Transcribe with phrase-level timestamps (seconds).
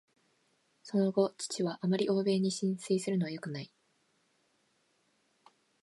[0.81, 3.71] その後、父は「あまり欧米に心酔するのはよくない」